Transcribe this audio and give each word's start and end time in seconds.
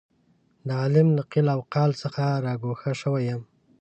د 0.67 0.69
عالم 0.81 1.07
له 1.17 1.23
قیل 1.31 1.47
او 1.55 1.59
قال 1.73 1.91
څخه 2.01 2.23
را 2.45 2.53
ګوښه 2.63 2.91
شوی 3.01 3.23
یم. 3.29 3.41